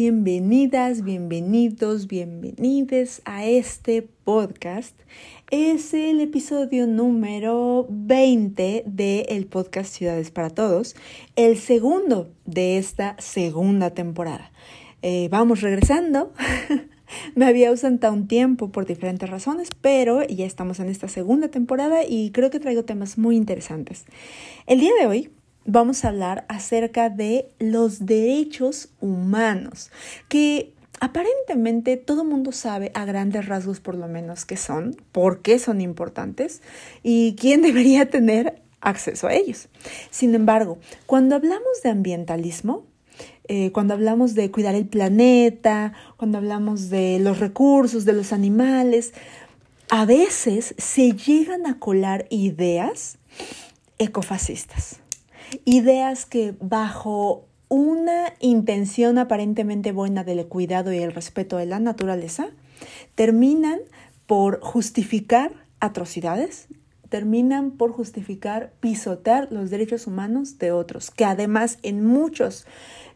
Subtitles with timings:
[0.00, 4.96] Bienvenidas, bienvenidos, bienvenides a este podcast.
[5.50, 10.94] Es el episodio número 20 del podcast Ciudades para Todos,
[11.34, 14.52] el segundo de esta segunda temporada.
[15.02, 16.32] Eh, vamos regresando.
[17.34, 22.04] Me había ausentado un tiempo por diferentes razones, pero ya estamos en esta segunda temporada
[22.08, 24.04] y creo que traigo temas muy interesantes.
[24.68, 25.30] El día de hoy
[25.68, 29.90] vamos a hablar acerca de los derechos humanos,
[30.28, 35.42] que aparentemente todo el mundo sabe a grandes rasgos por lo menos qué son, por
[35.42, 36.62] qué son importantes
[37.02, 39.68] y quién debería tener acceso a ellos.
[40.10, 42.84] Sin embargo, cuando hablamos de ambientalismo,
[43.46, 49.12] eh, cuando hablamos de cuidar el planeta, cuando hablamos de los recursos, de los animales,
[49.90, 53.18] a veces se llegan a colar ideas
[53.98, 55.00] ecofascistas
[55.64, 62.48] ideas que bajo una intención aparentemente buena del cuidado y el respeto de la naturaleza,
[63.14, 63.80] terminan
[64.26, 66.68] por justificar atrocidades,
[67.08, 72.66] terminan por justificar pisotear los derechos humanos de otros, que además en, muchos,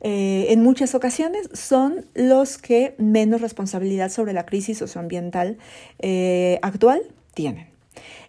[0.00, 5.58] eh, en muchas ocasiones son los que menos responsabilidad sobre la crisis socioambiental
[5.98, 7.02] eh, actual
[7.34, 7.68] tienen.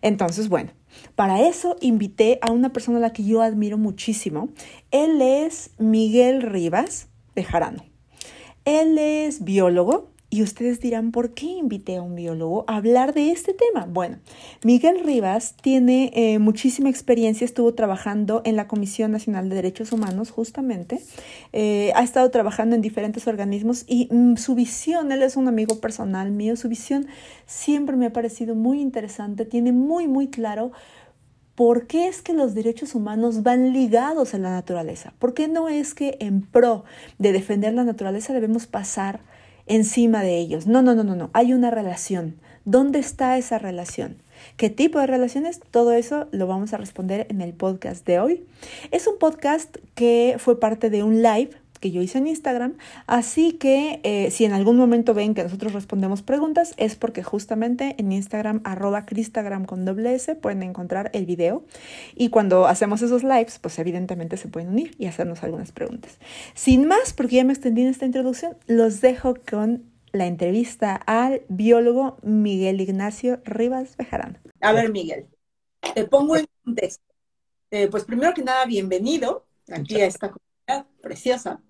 [0.02, 0.72] Entonces, bueno,
[1.16, 4.50] para eso invité a una persona a la que yo admiro muchísimo.
[4.92, 7.86] Él es Miguel Rivas de Jarano.
[8.66, 13.30] Él es biólogo, y ustedes dirán, ¿por qué invité a un biólogo a hablar de
[13.30, 13.86] este tema?
[13.88, 14.18] Bueno,
[14.64, 20.32] Miguel Rivas tiene eh, muchísima experiencia, estuvo trabajando en la Comisión Nacional de Derechos Humanos
[20.32, 21.00] justamente,
[21.52, 25.80] eh, ha estado trabajando en diferentes organismos y mm, su visión, él es un amigo
[25.80, 27.06] personal mío, su visión
[27.46, 30.72] siempre me ha parecido muy interesante, tiene muy, muy claro
[31.54, 35.14] ¿Por qué es que los derechos humanos van ligados a la naturaleza?
[35.20, 36.84] ¿Por qué no es que en pro
[37.20, 39.20] de defender la naturaleza debemos pasar
[39.68, 40.68] encima de ellos.
[40.68, 41.30] No, no, no, no, no.
[41.34, 42.36] Hay una relación.
[42.66, 44.18] ¿Dónde está esa relación?
[44.58, 45.60] ¿Qué tipo de relaciones?
[45.72, 48.46] Todo eso lo vamos a responder en el podcast de hoy.
[48.92, 51.52] Es un podcast que fue parte de un live
[51.84, 52.78] que yo hice en Instagram.
[53.08, 57.96] Así que eh, si en algún momento ven que nosotros respondemos preguntas, es porque justamente
[57.98, 61.66] en Instagram, arroba Cristagram con doble S, pueden encontrar el video.
[62.16, 66.20] Y cuando hacemos esos lives, pues evidentemente se pueden unir y hacernos algunas preguntas.
[66.54, 69.84] Sin más, porque ya me extendí en esta introducción, los dejo con
[70.14, 74.40] la entrevista al biólogo Miguel Ignacio Rivas Bejarano.
[74.62, 75.28] A ver, Miguel,
[75.94, 77.04] te pongo en contexto.
[77.72, 81.62] Eh, pues primero que nada, bienvenido aquí a esta comunidad preciosa.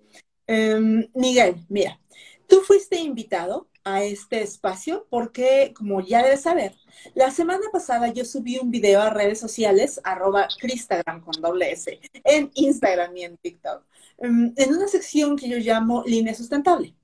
[0.47, 1.99] Em, Miguel, mira,
[2.47, 6.75] tú fuiste invitado a este espacio porque, como ya debes saber,
[7.15, 11.99] la semana pasada yo subí un video a redes sociales, arroba Cristagram con doble S,
[12.23, 13.83] en Instagram y en TikTok,
[14.19, 16.95] em, en una sección que yo llamo línea sustentable.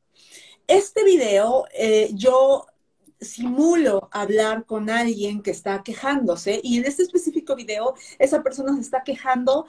[0.68, 2.66] Este video eh, yo
[3.22, 8.82] simulo hablar con alguien que está quejándose y en este específico video esa persona se
[8.82, 9.66] está quejando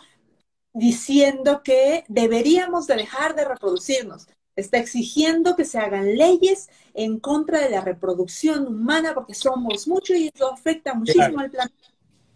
[0.73, 4.27] diciendo que deberíamos de dejar de reproducirnos.
[4.57, 10.15] Está exigiendo que se hagan leyes en contra de la reproducción humana porque somos mucho
[10.15, 11.77] y eso afecta muchísimo al planeta.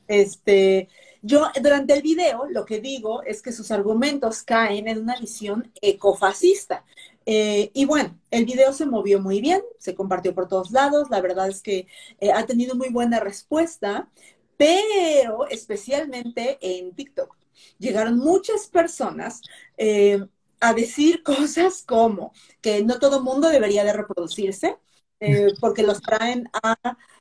[0.07, 0.89] Este,
[1.23, 5.71] yo durante el video lo que digo es que sus argumentos caen en una visión
[5.81, 6.85] ecofascista.
[7.27, 11.23] Eh, y bueno, el video se movió muy bien, se compartió por todos lados, la
[11.23, 11.87] verdad es que
[12.21, 14.11] eh, ha tenido muy buena respuesta,
[14.59, 17.35] pero especialmente en TikTok
[17.79, 19.41] llegaron muchas personas
[19.77, 20.25] eh,
[20.61, 24.79] a decir cosas como que no todo mundo debería de reproducirse
[25.21, 26.77] eh, porque los traen a,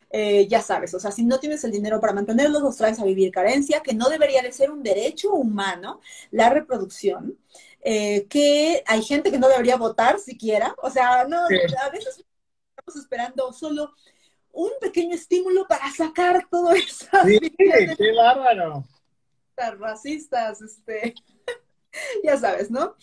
[0.10, 3.06] eh, ya sabes, o sea, si no tienes el dinero para mantenerlos, los traes a
[3.06, 6.00] vivir carencia, que no debería de ser un derecho humano
[6.32, 7.38] la reproducción,
[7.84, 12.24] que hay gente que no debería votar siquiera, o sea, no, a veces
[12.78, 13.94] estamos esperando solo
[14.54, 17.08] un pequeño estímulo para sacar todo eso.
[17.26, 18.86] Sí, qué bárbaro
[19.56, 21.16] racistas, este,
[22.24, 22.96] ya sabes, ¿no?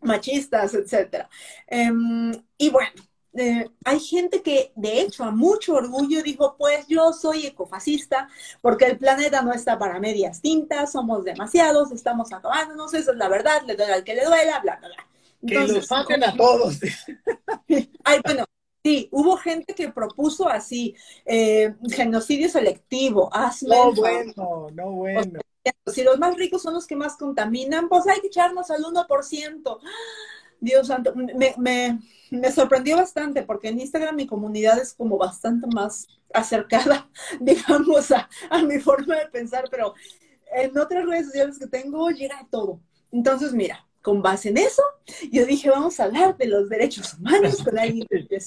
[0.00, 1.28] Machistas, etcétera.
[1.66, 2.92] Em, y bueno,
[3.34, 8.28] eh, hay gente que de hecho a mucho orgullo dijo, pues yo soy ecofascista
[8.62, 13.28] porque el planeta no está para medias tintas, somos demasiados, estamos acabándonos, esa es la
[13.28, 15.06] verdad, le duele al que le duela, bla, bla, bla.
[15.46, 16.78] que los saquen a todos.
[18.04, 18.44] ay, bueno,
[18.86, 20.94] Sí, hubo gente que propuso así,
[21.24, 25.40] eh, genocidio selectivo, hazme No, bueno, no, bueno.
[25.86, 29.78] Si los más ricos son los que más contaminan, pues hay que echarnos al 1%.
[30.60, 32.00] Dios santo, me,
[32.50, 37.08] sorprendió bastante porque en Instagram mi comunidad es como bastante más acercada,
[37.40, 38.28] digamos, a,
[38.62, 39.94] mi forma de pensar, pero
[40.52, 42.80] en otras redes sociales que tengo llega todo.
[43.12, 44.82] Entonces, mira, con base en eso,
[45.30, 48.40] yo dije, vamos a hablar de los derechos humanos con alguien que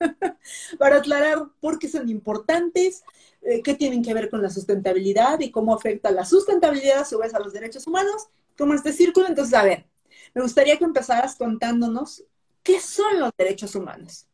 [0.78, 3.04] para aclarar por qué son importantes,
[3.42, 7.18] eh, qué tienen que ver con la sustentabilidad y cómo afecta la sustentabilidad a su
[7.18, 9.26] vez a los derechos humanos, como este círculo.
[9.26, 9.86] Entonces, a ver,
[10.34, 12.24] me gustaría que empezaras contándonos
[12.62, 14.26] qué son los derechos humanos.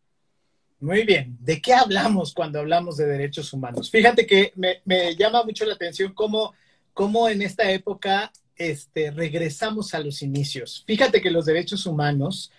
[0.79, 1.37] Muy bien.
[1.41, 3.91] ¿De qué hablamos cuando hablamos de derechos humanos?
[3.91, 6.53] Fíjate que me, llama mucho la atención cómo,
[6.93, 10.85] cómo en esta época este, regresamos a los inicios.
[10.87, 12.53] Fíjate que los derechos humanos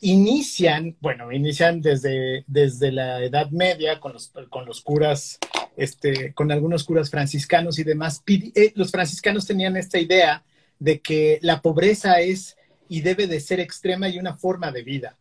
[0.00, 5.38] inician, bueno, inician desde, desde la Edad Media con los, con los curas,
[5.76, 8.22] este, con algunos curas franciscanos y demás.
[8.26, 10.44] Eh, los franciscanos tenían esta idea
[10.78, 12.56] de que la pobreza es
[12.88, 15.16] y debe de ser extrema y una forma de vida.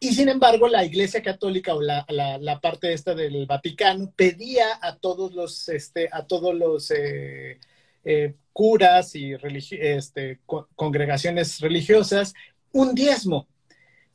[0.00, 4.96] Y sin embargo, la Iglesia Católica o la, la, parte esta del Vaticano pedía a
[4.96, 7.58] todos los, este, a todos los eh,
[8.04, 12.34] eh, curas y religi este, co congregaciones religiosas
[12.72, 13.48] un diezmo.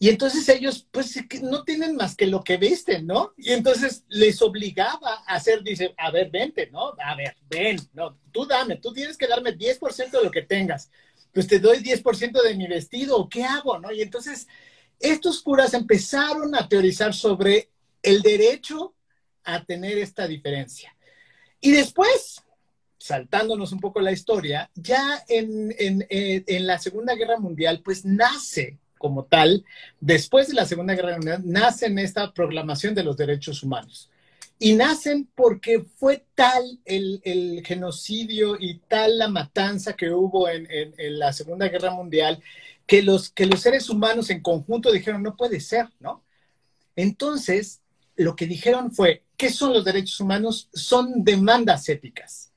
[0.01, 3.33] Y entonces ellos, pues, no tienen más que lo que visten, ¿no?
[3.35, 6.93] Y entonces les obligaba a hacer, dice, a ver, vente, ¿no?
[7.03, 10.89] A ver, ven, no, tú dame, tú tienes que darme 10% de lo que tengas.
[11.33, 13.91] Pues te doy 10% de mi vestido, ¿qué hago, no?
[13.91, 14.47] Y entonces
[15.01, 17.69] estos curas empezaron a teorizar sobre
[18.01, 18.95] el derecho
[19.43, 20.95] a tener esta diferencia.
[21.59, 22.41] Y después,
[22.97, 28.77] saltándonos un poco la historia, ya en, en, en, la Segunda Guerra Mundial, pues nace
[28.99, 29.65] como tal,
[29.99, 34.11] después de la Segunda Guerra Mundial, nace en esta proclamación de los derechos humanos.
[34.59, 40.67] Y nacen porque fue tal el, el genocidio y tal la matanza que hubo en,
[40.69, 42.43] en la Segunda Guerra Mundial
[42.89, 46.25] que los, que los seres humanos en conjunto dijeron, no puede ser, ¿no?
[46.95, 47.81] Entonces,
[48.15, 50.69] lo que dijeron fue, ¿qué son los derechos humanos?
[50.73, 52.51] Son demandas éticas,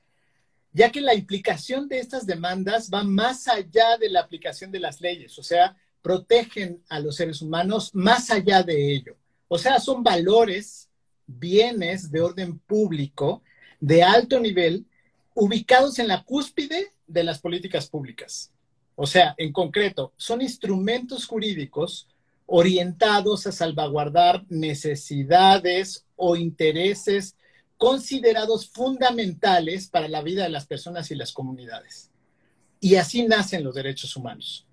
[0.71, 5.01] ya que la implicación de estas demandas va más allá de la aplicación de las
[5.01, 9.15] leyes, o sea, protegen a los seres humanos más allá de ello.
[9.47, 10.89] O sea, son valores,
[11.25, 13.41] bienes de orden público
[13.79, 14.85] de alto nivel
[15.33, 18.51] ubicados en la cúspide de las políticas públicas.
[18.95, 22.07] O sea, en concreto, son instrumentos jurídicos
[22.45, 27.35] orientados a salvaguardar necesidades o intereses
[27.77, 32.11] considerados fundamentales para la vida de las personas y las comunidades.
[32.79, 34.67] Y así nacen los derechos humanos.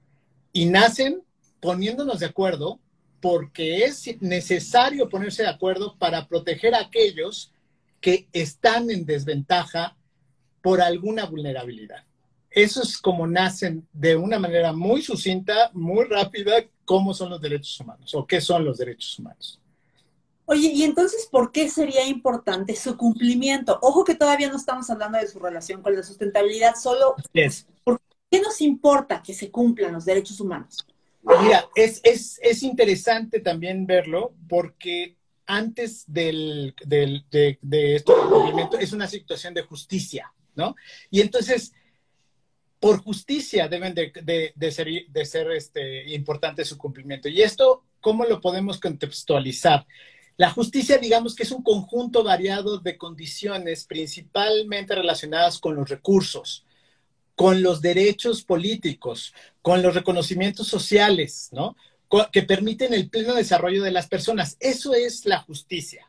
[0.52, 1.22] Y nacen
[1.60, 2.80] poniéndonos de acuerdo
[3.20, 7.52] porque es necesario ponerse de acuerdo para proteger a aquellos
[8.00, 9.96] que están en desventaja
[10.62, 12.04] por alguna vulnerabilidad
[12.50, 16.52] eso es como nacen de una manera muy sucinta, muy rápida,
[16.84, 19.60] cómo son los derechos humanos o qué son los derechos humanos.
[20.46, 23.78] Oye, y entonces, ¿por qué sería importante su cumplimiento?
[23.82, 27.68] Ojo que todavía no estamos hablando de su relación con la sustentabilidad, solo es.
[27.84, 28.00] ¿por
[28.30, 30.86] qué nos importa que se cumplan los derechos humanos?
[31.22, 38.30] Mira, es, es, es interesante también verlo porque antes del, del, de, de esto del
[38.30, 40.76] cumplimiento es una situación de justicia, ¿no?
[41.10, 41.72] Y entonces
[42.78, 47.28] por justicia deben de, de, de ser, de ser este, importante su cumplimiento.
[47.28, 49.86] Y esto, ¿cómo lo podemos contextualizar?
[50.38, 56.64] La justicia, digamos que es un conjunto variado de condiciones principalmente relacionadas con los recursos,
[57.40, 59.32] con los derechos políticos,
[59.62, 61.74] con los reconocimientos sociales, ¿no?
[62.30, 64.58] Que permiten el pleno desarrollo de las personas.
[64.60, 66.06] Eso es la justicia.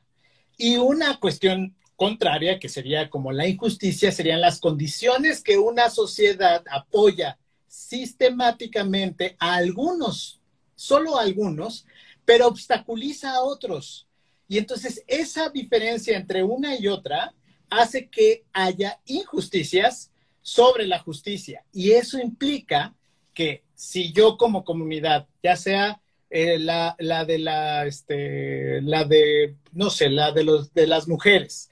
[0.58, 6.66] Y una cuestión contraria, que sería como la injusticia, serían las condiciones que una sociedad
[6.70, 10.42] apoya sistemáticamente a algunos,
[10.76, 11.86] solo a algunos,
[12.26, 14.06] pero obstaculiza a otros.
[14.50, 17.34] Y entonces esa diferencia entre una y otra
[17.70, 20.11] hace que haya injusticias
[20.42, 21.64] sobre la justicia.
[21.72, 22.96] Y eso implica
[23.34, 29.56] que si yo como comunidad, ya sea eh, la, la, de la, este, la de,
[29.74, 31.70] no sé, la de los, de las mujeres,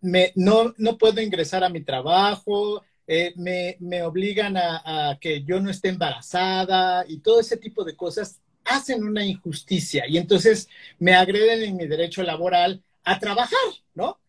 [0.00, 5.42] me, no, no puedo ingresar a mi trabajo, eh, me, me, obligan a, a, que
[5.42, 10.68] yo no esté embarazada y todo ese tipo de cosas hacen una injusticia y entonces
[11.00, 13.58] me agreden en mi derecho laboral a trabajar,
[13.94, 14.20] ¿no?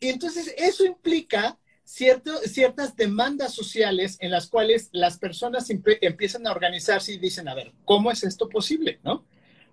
[0.00, 1.58] Y entonces eso implica
[1.92, 7.54] cierto, ciertas demandas sociales en las cuales las personas empiezan a organizarse y dicen, a
[7.54, 9.24] ver, ¿cómo es esto posible, no?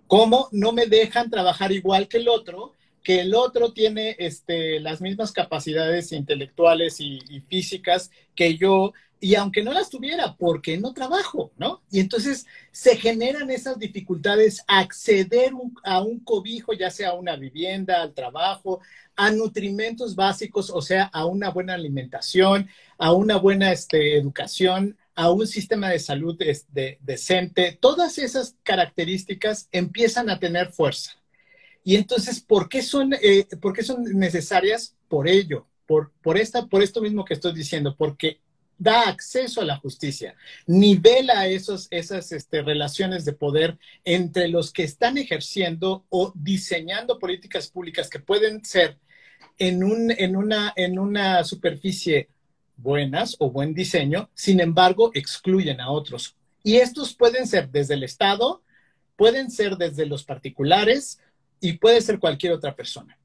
[0.06, 2.74] ¿Cómo no me dejan trabajar igual que el otro?
[3.02, 9.62] que el otro tiene este, las mismas capacidades intelectuales y, físicas que yo, y aunque
[9.62, 11.82] no las tuviera, porque no trabajo, ¿no?
[11.90, 15.52] Y entonces se generan esas dificultades a acceder
[15.84, 18.80] a un cobijo, ya sea a una vivienda, al trabajo,
[19.16, 25.30] a nutrimentos básicos, o sea, a una buena alimentación, a una buena este, educación, a
[25.30, 27.76] un sistema de salud este, decente.
[27.78, 31.12] Todas esas características empiezan a tener fuerza.
[31.84, 34.96] Y entonces, ¿por qué son, eh, ¿por qué son necesarias?
[35.08, 38.40] Por ello, por, por, esta, por esto mismo que estoy diciendo, porque
[38.80, 40.34] da acceso a la justicia,
[40.66, 47.68] nivela esos, esas este, relaciones de poder entre los que están ejerciendo o diseñando políticas
[47.68, 48.96] públicas que pueden ser
[49.58, 52.30] en, un, en, una, en una superficie
[52.78, 56.34] buenas o buen diseño, sin embargo, excluyen a otros.
[56.64, 58.62] Y estos pueden ser desde el Estado,
[59.16, 61.20] pueden ser desde los particulares,
[61.60, 63.16] y puede ser cualquier otra persona.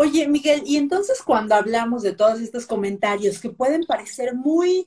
[0.00, 4.86] Oye, Miguel, y entonces cuando hablamos de todos estos comentarios que pueden parecer muy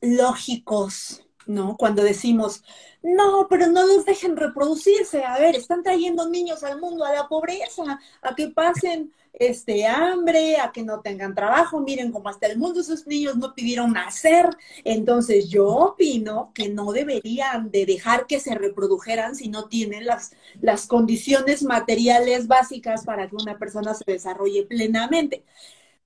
[0.00, 1.76] lógicos, ¿no?
[1.76, 2.62] Cuando decimos,
[3.02, 7.28] no, pero no los dejen reproducirse, a ver, están trayendo niños al mundo a la
[7.28, 12.56] pobreza, a que pasen este hambre, a que no tengan trabajo, miren cómo hasta el
[12.56, 14.48] mundo esos niños no pidieron nacer,
[14.84, 20.32] entonces yo opino que no deberían de dejar que se reprodujeran si no tienen las,
[20.60, 25.44] las condiciones materiales básicas para que una persona se desarrolle plenamente.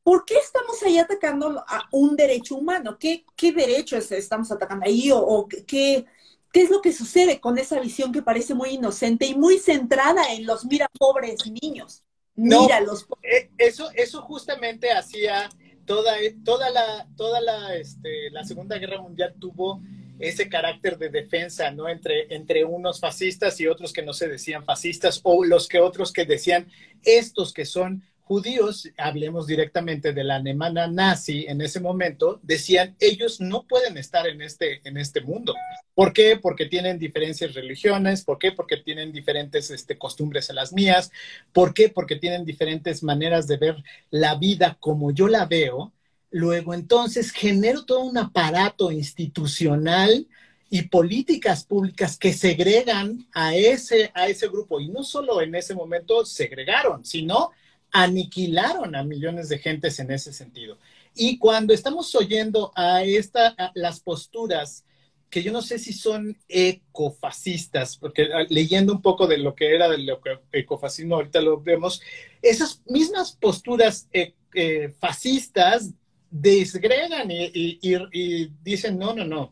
[0.08, 2.96] ¿Por qué estamos ahí atacando a un derecho humano?
[2.98, 5.10] ¿Qué, qué derechos estamos atacando ahí?
[5.12, 6.06] ¿O, qué,
[6.50, 10.32] qué es lo que sucede con esa visión que parece muy inocente y muy centrada
[10.32, 12.04] en los mira pobres niños?
[12.34, 15.50] Mira los eh, eso, eso justamente hacía
[15.84, 19.82] toda, toda la, toda la, este, la Segunda Guerra Mundial tuvo
[20.18, 21.86] ese carácter de defensa, ¿no?
[21.86, 26.14] Entre, entre unos fascistas y otros que no se decían fascistas, o los que otros
[26.14, 26.66] que decían
[27.02, 33.40] estos que son judíos, hablemos directamente de la alemana nazi en ese momento, decían, ellos
[33.40, 35.54] no pueden estar en este, en este mundo.
[35.94, 36.36] ¿Por qué?
[36.36, 38.52] Porque tienen diferencias religiones, ¿por qué?
[38.52, 41.10] Porque tienen diferentes este, costumbres a las mías,
[41.54, 41.88] ¿por qué?
[41.88, 43.76] Porque tienen diferentes maneras de ver
[44.10, 45.94] la vida como yo la veo.
[46.30, 50.28] Luego entonces genero todo un aparato institucional
[50.68, 54.80] y políticas públicas que segregan a ese, a ese grupo.
[54.80, 57.52] Y no solo en ese momento segregaron, sino
[57.92, 60.78] aniquilaron a millones de gentes en ese sentido.
[61.14, 64.84] Y cuando estamos oyendo a, esta, las posturas
[65.30, 69.74] que yo no sé si son ecofascistas, porque ah, leyendo un poco de lo que
[69.74, 70.08] era del
[70.52, 72.00] ecofascismo, ahorita lo vemos,
[72.40, 75.90] esas mismas posturas eh, eh, fascistas
[76.30, 79.50] desgregan y, dicen, no, no, no,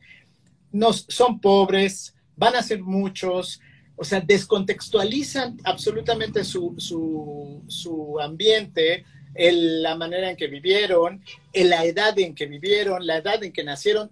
[0.73, 3.61] no, son pobres, van a ser muchos,
[3.97, 11.23] o sea, descontextualizan absolutamente su, su, ambiente, la manera en que vivieron,
[11.55, 14.11] la edad en que vivieron, la edad en que nacieron,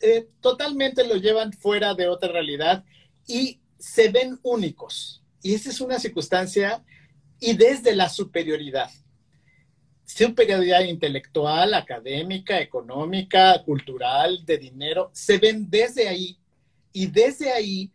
[0.00, 2.84] eh, totalmente lo llevan fuera de otra realidad
[3.26, 5.22] y se ven únicos.
[5.42, 6.82] Y esa es una circunstancia
[7.40, 8.90] y desde la superioridad.
[10.04, 16.38] Superioridad intelectual, académica, económica, cultural, de dinero, se ven desde ahí
[16.92, 17.90] y desde ahí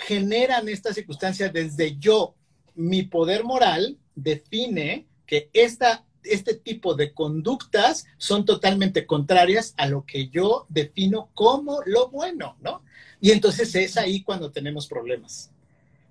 [0.00, 2.34] generan esta circunstancia desde yo,
[2.74, 10.04] mi poder moral define que esta, este tipo de conductas son totalmente contrarias a lo
[10.04, 12.82] que yo defino como lo bueno, ¿no?
[13.20, 15.50] Y entonces es ahí cuando tenemos problemas.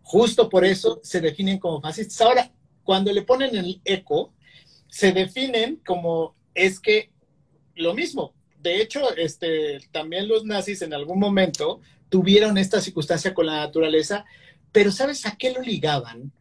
[0.03, 2.21] Justo por eso se definen como fascistas.
[2.21, 2.51] Ahora,
[2.83, 4.33] cuando le ponen el eco,
[4.87, 7.11] se definen como es que
[7.75, 8.33] lo mismo.
[8.61, 14.25] De hecho, este, también los nazis en algún momento tuvieron esta circunstancia con la naturaleza,
[14.71, 16.31] pero ¿sabes a qué lo ligaban?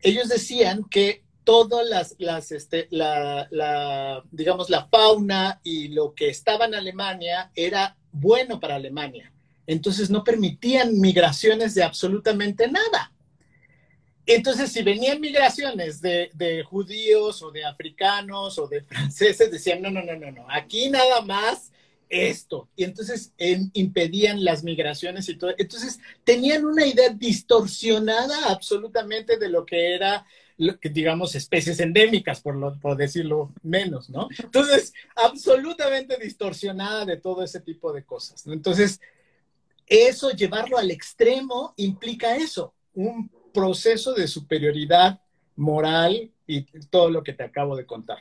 [0.00, 6.66] Ellos decían que todas las, las este, la, digamos, la fauna y lo que estaba
[6.66, 9.32] en Alemania era bueno para Alemania.
[9.66, 13.12] Entonces no permitían migraciones de absolutamente nada.
[14.24, 19.90] Entonces, si venían migraciones de, de, judíos o de africanos o de franceses, decían, no,
[19.90, 21.71] no, no, no, no, aquí nada más
[22.12, 22.68] esto.
[22.76, 23.32] Y entonces
[23.72, 25.54] impedían las migraciones y todo.
[25.56, 30.26] Entonces tenían una idea distorsionada absolutamente de lo que era,
[30.58, 34.28] digamos, especies endémicas, por, por decirlo menos, ¿no?
[34.38, 38.46] Entonces, absolutamente distorsionada de todo ese tipo de cosas.
[38.46, 39.00] Entonces,
[39.86, 45.18] eso, llevarlo al extremo, implica eso, un proceso de superioridad
[45.56, 48.18] moral y todo lo que te acabo de contar.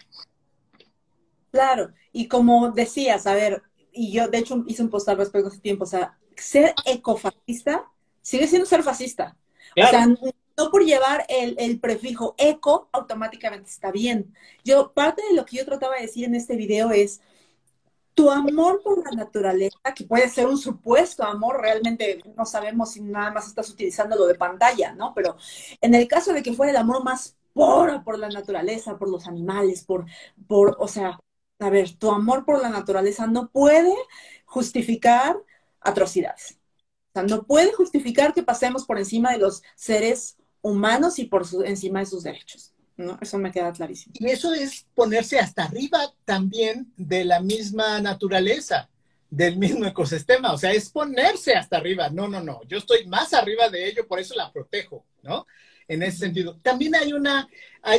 [1.51, 5.49] Claro, y como decías, a ver, y yo de hecho hice un post al respecto
[5.49, 7.85] hace tiempo, o sea, ser ecofascista
[8.21, 9.35] sigue siendo ser fascista.
[9.77, 14.33] O sea, no por llevar el, el, prefijo eco, automáticamente está bien.
[14.63, 17.21] Yo, parte de lo que yo trataba de decir en este video es,
[18.13, 23.01] tu amor por la naturaleza, que puede ser un supuesto amor, realmente no sabemos si
[23.01, 25.13] nada más estás utilizando lo de pantalla, ¿no?
[25.13, 25.37] Pero
[25.79, 29.27] en el caso de que fuera el amor más puro por la naturaleza, por los
[29.27, 30.05] animales, por,
[30.47, 31.19] por, o sea,
[31.61, 33.93] a ver, tu amor por la naturaleza no puede
[34.45, 35.37] justificar
[35.79, 36.57] atrocidades.
[37.09, 41.45] O sea, no puede justificar que pasemos por encima de los seres humanos y por
[41.65, 42.73] encima de sus derechos.
[42.97, 43.17] ¿no?
[43.21, 44.13] Eso me queda clarísimo.
[44.17, 48.89] Y eso es ponerse hasta arriba también de la misma naturaleza,
[49.29, 50.53] del mismo ecosistema.
[50.53, 52.09] O sea, es ponerse hasta arriba.
[52.09, 52.61] No, no, no.
[52.67, 55.45] Yo estoy más arriba de ello, por eso la protejo, ¿no?
[55.91, 56.57] En ese sentido.
[56.61, 57.49] También hay una,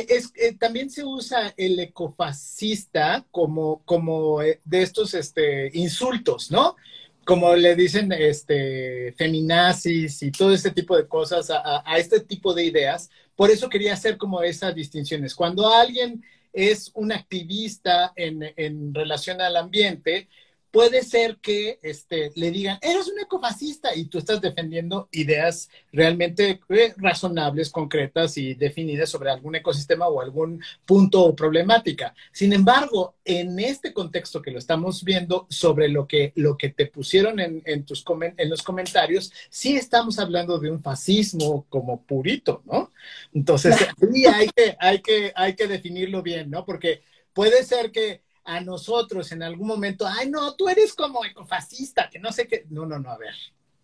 [0.07, 6.75] es, eh, también se usa el ecofascista como, como eh, de estos este, insultos, ¿no?
[7.23, 12.53] como le dicen, este, feminazis y todo este tipo de cosas a, a, este tipo
[12.53, 13.09] de ideas.
[13.35, 15.35] Por eso quería hacer como esas distinciones.
[15.35, 20.27] Cuando alguien es un activista en, en relación al ambiente,
[20.73, 26.61] puede ser que este, le digan, eres un ecofascista y tú estás defendiendo ideas realmente
[26.69, 32.15] eh, razonables, concretas y definidas sobre algún ecosistema o algún punto o problemática.
[32.31, 36.87] Sin embargo, en este contexto que lo estamos viendo sobre lo que, lo que te
[36.87, 38.03] pusieron en, en tus
[38.37, 42.91] en los comentarios, sí estamos hablando de un fascismo como purito, ¿no?
[43.31, 43.75] Entonces,
[44.11, 46.65] sí hay que, hay que, hay que definirlo bien, ¿no?
[46.65, 52.09] Porque puede ser que a nosotros en algún momento, ay, no, tú eres como ecofascista,
[52.09, 52.65] que no sé qué.
[52.69, 53.33] No, no, no, a ver,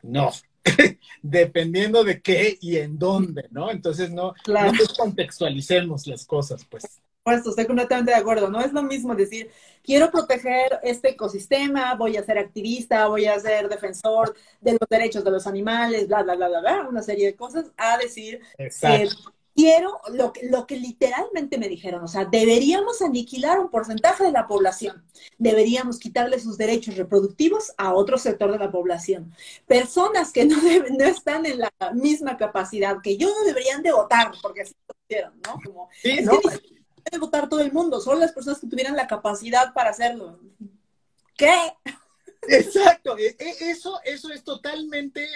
[0.02, 0.32] no.
[1.22, 3.72] Dependiendo de qué y en dónde, ¿no?
[3.72, 7.02] Entonces, no, no contextualicemos las cosas, pues.
[7.24, 8.50] Pues estoy completamente de acuerdo.
[8.50, 9.52] No es lo mismo decir,
[9.84, 15.24] quiero proteger este ecosistema, voy a ser activista, voy a ser defensor de los derechos
[15.24, 19.34] de los animales, bla, bla, bla, bla, bla, una serie de cosas, a decir, Exacto
[19.56, 24.32] quiero lo que, lo que literalmente me dijeron, o sea, deberíamos aniquilar un porcentaje de
[24.32, 25.04] la población,
[25.38, 29.34] deberíamos quitarle sus derechos reproductivos a otro sector de la población.
[29.68, 33.92] Personas que no, deben, no están en la misma capacidad que yo no deberían de
[33.92, 35.60] votar, porque así lo hicieron, ¿no?
[35.64, 36.62] Como, es que pues.
[37.20, 40.40] votar todo el mundo, solo las personas que tuvieran la capacidad para hacerlo.
[41.36, 41.74] ¿Qué?
[42.48, 45.28] Exacto, e, e, eso, eso es totalmente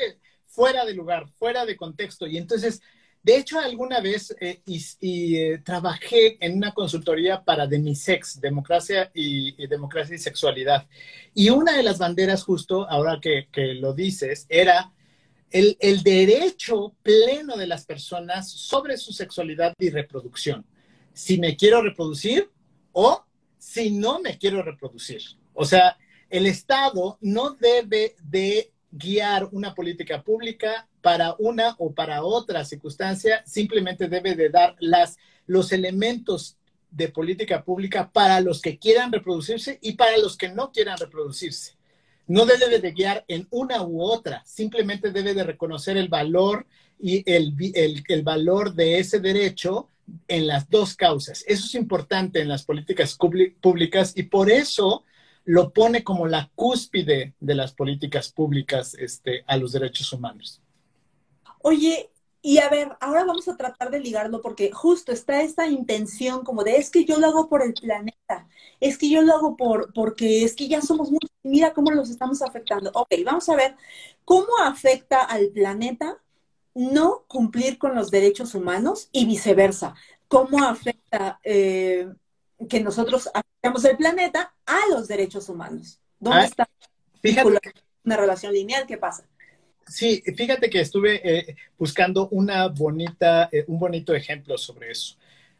[0.47, 2.27] fuera de lugar, fuera de contexto.
[2.27, 2.81] Y entonces,
[3.23, 4.61] de hecho, alguna vez eh,
[4.99, 10.85] eh, trabajé en una consultoría para Demisex, democracia y, democracia y sexualidad.
[11.33, 14.91] Y una de las banderas, justo ahora que, lo dices, era
[15.51, 20.65] el, el, derecho pleno de las personas sobre su sexualidad y reproducción.
[21.13, 22.51] Si me quiero reproducir
[22.91, 23.23] o
[23.57, 25.21] si no me quiero reproducir.
[25.53, 25.97] O sea,
[26.29, 33.43] el Estado no debe de guiar una política pública para una o para otra circunstancia,
[33.45, 36.57] simplemente debe de dar las, los elementos
[36.91, 41.75] de política pública para los que quieran reproducirse y para los que no quieran reproducirse.
[42.27, 46.67] No debe de guiar en una u otra, simplemente debe de reconocer el valor
[46.99, 49.89] y el, el, el valor de ese derecho
[50.27, 51.43] en las dos causas.
[51.47, 53.17] Eso es importante en las políticas
[53.59, 55.03] públicas y por eso
[55.45, 60.61] lo pone como la cúspide de las políticas públicas este, a los derechos humanos.
[61.61, 62.09] Oye,
[62.41, 66.63] y a ver, ahora vamos a tratar de ligarlo porque justo está esta intención como
[66.63, 68.47] de es que yo lo hago por el planeta,
[68.81, 72.09] es que yo lo hago por porque es que ya somos muchos, mira cómo los
[72.09, 72.91] estamos afectando.
[72.93, 73.77] Ok, vamos a ver
[74.25, 76.17] cómo afecta al planeta
[76.75, 79.95] no cumplir con los derechos humanos y viceversa.
[80.27, 82.09] ¿Cómo afecta eh,
[82.69, 83.29] que nosotros
[83.63, 85.99] afectamos el planeta a los derechos humanos.
[86.19, 86.67] ¿Dónde ah, está
[88.03, 88.85] una relación lineal?
[88.85, 89.23] ¿Qué pasa?
[89.87, 95.15] Sí, fíjate que estuve eh, buscando una bonita, eh, un bonito ejemplo sobre eso.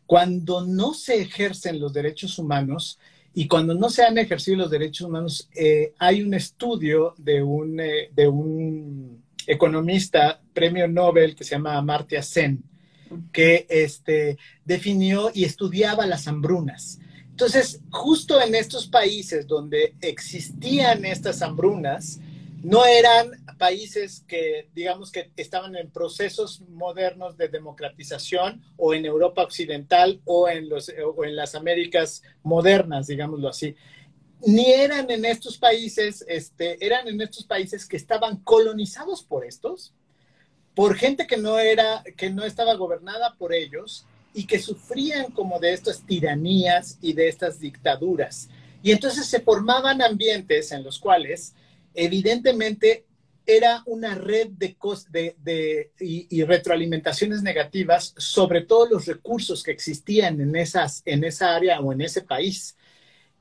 [0.06, 3.00] Cuando no se ejercen los derechos humanos
[3.34, 7.78] y cuando no se han ejercido los derechos humanos, eh, hay un estudio de un,
[7.78, 12.64] de un economista, premio Nobel, que se llama Amartya Sen,
[13.32, 17.00] que este, definió y estudiaba las hambrunas.
[17.34, 22.20] Entonces, justo en estos países donde existían estas hambrunas,
[22.62, 29.42] no eran países que, digamos, que estaban en procesos modernos de democratización o en Europa
[29.42, 33.76] Occidental o en, en las Américas modernas, digámoslo así.
[34.46, 39.92] Ni eran en estos países, este, eran en estos países que estaban colonizados por estos,
[40.76, 45.60] por gente que no era, que no estaba gobernada por ellos y que sufrían como
[45.60, 48.50] de estas tiranías y de estas dictaduras.
[48.82, 51.54] Y entonces se formaban ambientes en los cuales
[51.94, 53.06] evidentemente
[53.46, 54.76] era una red de,
[55.44, 61.82] de, y, retroalimentaciones negativas sobre todos los recursos que existían en, esas, en esa área
[61.82, 62.78] o en ese país.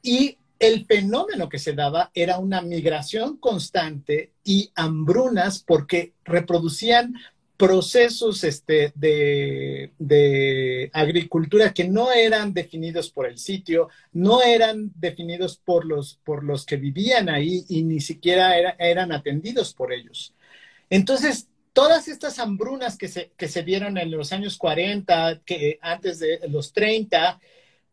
[0.02, 7.14] Y el fenómeno que se daba era una migración constante y hambrunas porque reproducían
[7.62, 15.84] procesos este, de, agricultura que no eran definidos por el sitio, no eran definidos por
[15.84, 20.34] los, por los que vivían ahí y ni siquiera eran atendidos por ellos.
[20.90, 26.18] Entonces, todas estas hambrunas que se, que se dieron en los años 40, que antes
[26.18, 27.38] de los 30,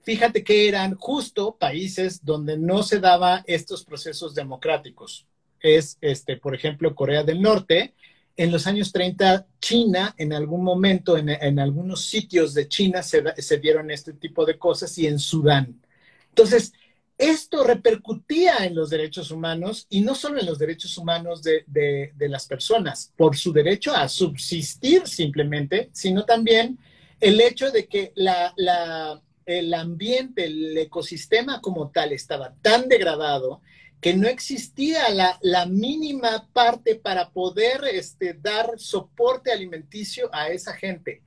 [0.02, 5.28] fíjate que eran justo países donde no se daba estos procesos democráticos.
[5.62, 7.94] Es, este, por ejemplo, Corea del Norte,
[8.39, 13.58] en los años 30, China, en algún momento, en, algunos sitios de China se, se,
[13.58, 15.82] dieron este tipo de cosas y en Sudán.
[16.30, 16.71] Entonces,
[17.17, 22.30] esto repercutía en los derechos humanos y no solo en los derechos humanos de, de,
[22.30, 26.80] las personas, por su derecho a subsistir simplemente, sino también
[27.19, 33.60] el hecho de que la, la, el ambiente, el ecosistema como tal estaba tan degradado
[34.02, 41.22] que no existía la, mínima parte para poder este, dar soporte alimenticio a esa gente.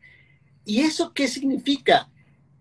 [0.64, 2.08] ¿Y eso qué significa?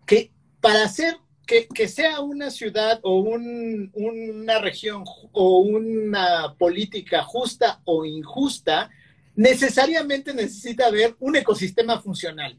[0.06, 8.06] Que para hacer que, sea una ciudad o una región o una política justa o
[8.06, 8.90] injusta,
[9.36, 12.58] necesariamente necesita haber un ecosistema funcional.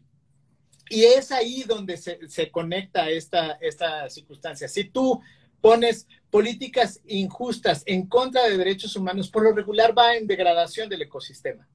[0.89, 4.69] Y es ahí donde se, conecta esta, esta circunstancia.
[4.69, 5.21] Si tú
[5.61, 11.03] pones políticas injustas en contra de derechos humanos, por lo regular va en degradación del
[11.03, 11.69] ecosistema.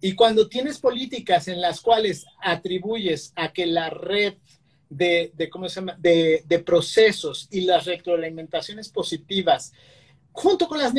[0.00, 4.34] Y cuando tienes políticas en las cuales atribuyes a que la red
[4.88, 5.96] de, ¿cómo se llama?
[5.98, 9.72] De, procesos y las retroalimentaciones positivas,
[10.30, 10.92] junto con, las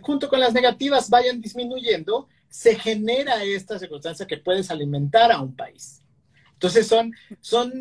[0.00, 5.54] junto con las negativas, vayan disminuyendo, se genera esta circunstancia que puedes alimentar a un
[5.54, 5.99] país.
[6.60, 7.72] Entonces son, son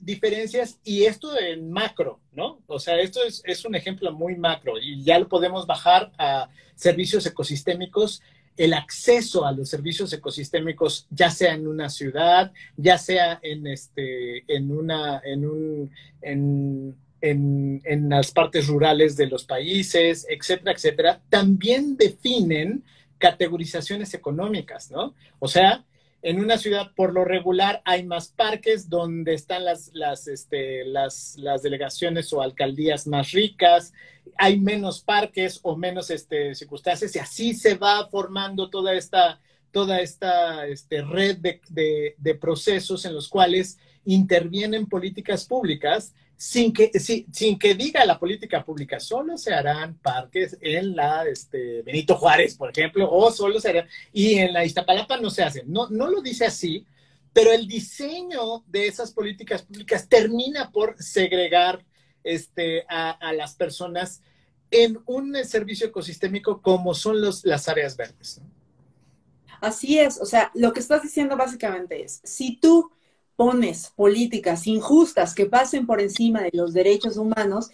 [0.00, 2.58] diferencias y esto en macro, ¿no?
[2.66, 6.48] O sea, esto es, es, un ejemplo muy macro y ya lo podemos bajar a
[6.74, 8.22] servicios ecosistémicos,
[8.56, 14.42] el acceso a los servicios ecosistémicos, ya sea en una ciudad, ya sea en, este,
[14.52, 21.20] en, una, en, un, en, en, en las partes rurales de los países, etcétera, etcétera,
[21.28, 22.82] también definen
[23.18, 25.14] categorizaciones económicas, ¿no?
[25.38, 25.84] O sea,
[26.26, 29.92] en una ciudad por lo regular hay más parques donde están las,
[30.26, 30.82] este,
[31.62, 33.92] delegaciones o alcaldías más ricas,
[34.36, 39.38] hay menos parques o menos este, circunstancias y así se va formando toda esta,
[40.66, 48.04] este, red de procesos en los cuales intervienen políticas públicas sin que, sin que diga
[48.04, 53.30] la política pública, solo se harán parques en la este, Benito Juárez, por ejemplo, o
[53.30, 55.70] solo se harán, y en la Iztapalapa no se hacen.
[55.72, 56.86] No, no lo dice así,
[57.32, 61.84] pero el diseño de esas políticas públicas termina por segregar
[62.22, 64.20] este, a, las personas
[64.70, 68.40] en un servicio ecosistémico como son los, las áreas verdes.
[69.60, 72.90] Así es, o sea, lo que estás diciendo básicamente es, si tú
[73.36, 77.70] pones políticas injustas que pasen por encima de los derechos humanos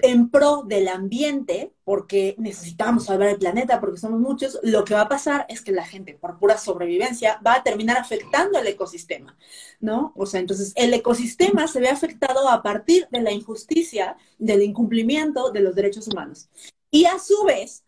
[0.00, 5.02] en pro del ambiente, porque necesitamos salvar el planeta, porque somos muchos, lo que va
[5.02, 9.36] a pasar es que la gente, por pura sobrevivencia, va a terminar afectando al ecosistema,
[9.80, 10.12] ¿no?
[10.16, 15.50] O sea, entonces el ecosistema se ve afectado a partir de la injusticia, del incumplimiento
[15.50, 16.48] de los derechos humanos.
[16.90, 17.84] Y a su vez,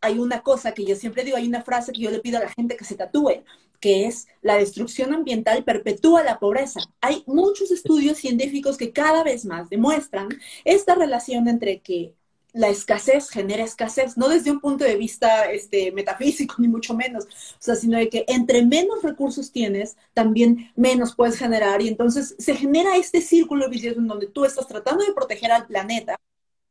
[0.00, 2.42] hay una cosa que yo siempre digo, hay una frase que yo le pido a
[2.42, 3.44] la gente que se tatúe,
[3.80, 6.80] que es la destrucción ambiental perpetúa la pobreza.
[7.00, 10.28] Hay muchos estudios científicos que cada vez más demuestran
[10.64, 12.14] esta relación entre que
[12.52, 17.24] la escasez genera escasez, no desde un punto de vista este, metafísico, ni mucho menos,
[17.24, 22.34] o sea, sino de que entre menos recursos tienes, también menos puedes generar, y entonces
[22.38, 26.16] se genera este círculo vicioso en donde tú estás tratando de proteger al planeta,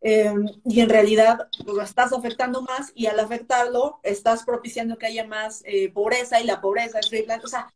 [0.02, 5.08] Em, y en realidad pues, lo estás afectando más y al afectarlo estás propiciando que
[5.08, 7.12] haya más eh, pobreza y la pobreza es
[7.44, 7.74] O sea,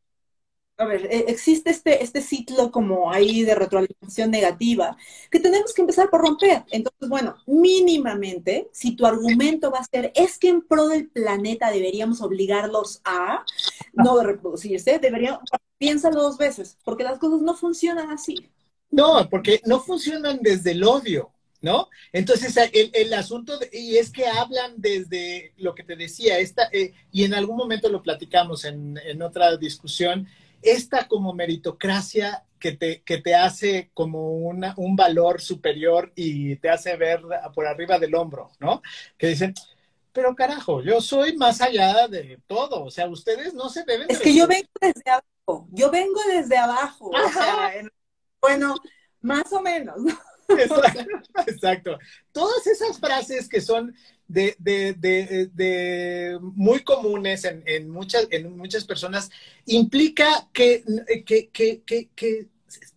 [0.77, 4.97] a ver, e, existe este, este ciclo como ahí de retroalimentación negativa
[5.29, 6.63] que tenemos que empezar por romper.
[6.71, 11.69] Entonces, bueno, mínimamente, si tu argumento va a ser, es que en pro del planeta
[11.71, 13.45] deberíamos obligarlos a
[13.93, 15.41] no de reproducirse, deberíamos,
[15.77, 18.49] piénsalo dos veces, porque las cosas no funcionan así.
[18.89, 21.31] No, porque no funcionan desde el odio.
[21.63, 21.89] ¿No?
[22.11, 27.23] Entonces, el, asunto, y es que hablan desde lo que te decía, esta, eh, y
[27.23, 30.27] en algún momento lo platicamos en, otra discusión,
[30.61, 36.69] esta como meritocracia que te, que te hace como una, un valor superior y te
[36.69, 37.21] hace ver
[37.55, 38.81] por arriba del hombro, ¿no?
[39.17, 39.53] Que dicen,
[40.11, 44.07] pero carajo, yo soy más allá de todo, o sea, ustedes no se deben...
[44.09, 47.71] Es que yo vengo desde abajo, yo vengo desde abajo, o sea,
[48.41, 48.75] bueno,
[49.21, 50.13] más o menos, ¿no?
[51.47, 51.97] Exacto,
[52.31, 53.95] Todas esas frases que son
[54.27, 54.55] de,
[56.41, 59.29] muy comunes en, muchas, muchas personas
[59.65, 60.83] implica que,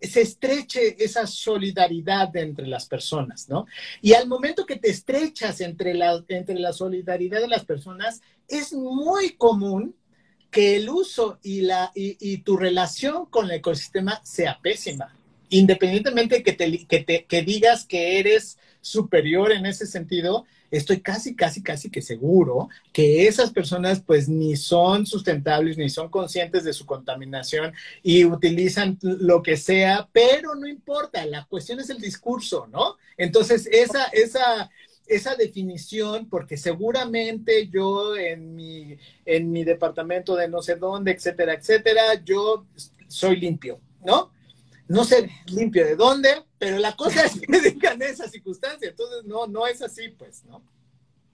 [0.01, 3.67] se estreche esa solidaridad entre las personas, ¿no?
[4.01, 6.25] Y al momento que te estrechas entre la,
[6.73, 9.95] solidaridad de las personas, es muy común
[10.51, 15.15] que el uso y, la, y, tu relación con el ecosistema sea pésima.
[15.49, 21.63] Independientemente que, te, que, te, digas que eres superior en ese sentido, estoy casi, casi,
[21.63, 26.87] casi que seguro que esas personas pues ni son sustentables, ni son conscientes de su
[26.87, 32.97] contaminación y utilizan lo que sea, pero no importa, la cuestión es el discurso, ¿no?
[33.17, 34.71] Entonces, esa, esa,
[35.07, 41.55] esa definición, porque seguramente yo en mi, en mi departamento de no sé dónde, etcétera,
[41.55, 42.67] etcétera, yo
[43.09, 44.33] soy limpio, ¿no?
[44.89, 49.47] No sé limpio de dónde, pero la cosa es que digan esa circunstancia, entonces no,
[49.47, 50.63] no es así, pues, ¿no?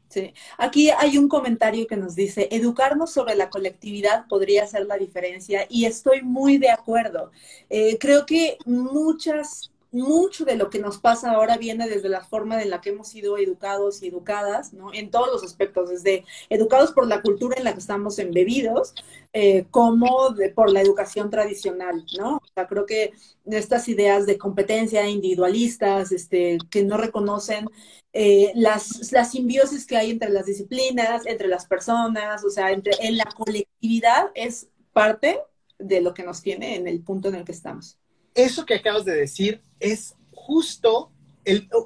[0.08, 0.34] Sí.
[0.58, 5.66] Aquí hay un comentario que nos dice, educarnos sobre la colectividad podría hacer la diferencia
[5.70, 7.32] y estoy muy de acuerdo.
[7.70, 12.61] Eh, creo que muchas mucho de lo que nos pasa ahora viene desde la forma
[12.62, 14.92] en la que hemos sido educados y educadas, ¿no?
[14.92, 18.94] En todos los aspectos, desde educados por la cultura en la que estamos embebidos,
[19.35, 22.37] eh, como por la educación tradicional, ¿no?
[22.37, 23.12] O sea, creo que
[23.46, 27.66] estas ideas de competencia individualistas, este, que no reconocen
[28.14, 32.92] eh, las, las simbiosis que hay entre las disciplinas, entre las personas, o sea, entre,
[33.00, 35.40] en la colectividad es parte
[35.78, 37.98] de lo que nos tiene en el punto en el que estamos
[38.35, 41.11] eso que acabas de decir es justo.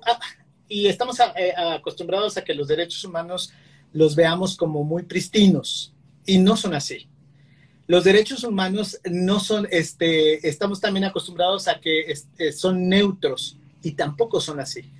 [0.06, 0.18] Ah,
[0.68, 3.52] y estamos eh, acostumbrados a que los derechos humanos
[3.92, 5.94] los veamos como muy pristinos
[6.26, 7.08] y no son así.
[7.86, 13.92] Los derechos humanos no son, este, estamos también acostumbrados a que este, son neutros y
[13.92, 14.90] tampoco son así.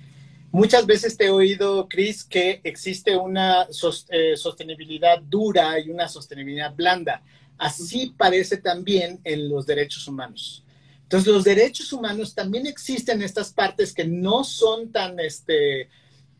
[0.51, 6.73] Muchas veces te he oído, Chris, que existe una eh, sostenibilidad dura y una sostenibilidad
[6.73, 7.21] blanda.
[7.57, 10.63] Así parece también en los derechos humanos.
[11.07, 15.87] Entonces, los derechos humanos también existen estas partes que no son tan, este,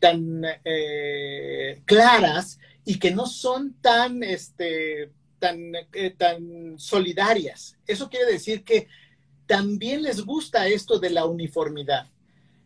[0.02, 5.04] eh, claras y que no son tan, este,
[5.40, 7.78] eh, tan solidarias.
[7.86, 8.88] Eso quiere decir que
[9.46, 12.06] también les gusta esto de la uniformidad.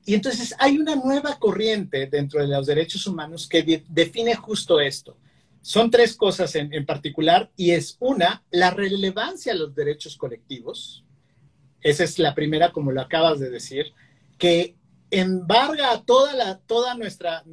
[0.05, 5.17] Y entonces hay una nueva corriente dentro de los derechos humanos que define justo esto.
[5.61, 11.05] Son tres cosas en, en particular y es una, la relevancia de los derechos colectivos,
[11.83, 13.93] esa es la primera, como lo acabas de decir,
[14.39, 14.77] que
[15.11, 17.45] embarga toda, la, toda nuestra,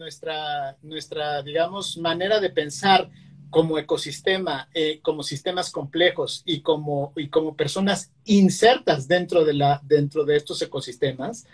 [1.43, 3.09] digamos, manera de pensar
[3.49, 7.13] como ecosistema, eh, como sistemas complejos y como,
[7.57, 11.45] personas insertas dentro de estos ecosistemas.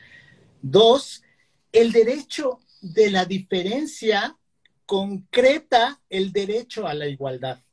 [0.61, 1.23] Dos,
[1.71, 4.37] el derecho de la diferencia
[4.85, 7.64] concreta el derecho a la igualdad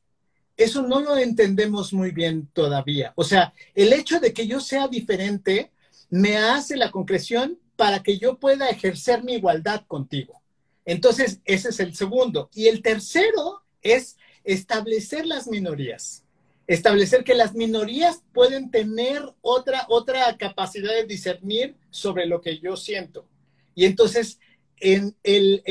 [0.56, 3.12] eso no lo entendemos muy bien todavía.
[3.16, 5.70] O sea, el hecho de que yo sea diferente
[6.10, 10.40] me hace la concreción para que yo pueda ejercer mi igualdad contigo.
[10.84, 12.50] Entonces, ese es el segundo.
[12.54, 16.24] Y el tercero es establecer las minorías.
[16.66, 22.76] Establecer que las minorías pueden tener otra, otra capacidad de discernir sobre lo que yo
[22.76, 23.26] siento.
[23.74, 24.38] Y entonces,
[24.78, 25.62] en el,